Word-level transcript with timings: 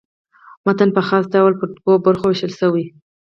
متن 0.65 0.89
په 0.95 1.01
خاص 1.07 1.25
ډول 1.33 1.53
پر 1.59 1.67
دوو 1.75 1.93
برخو 2.05 2.25
وېشل 2.29 2.51
سوی. 2.61 2.85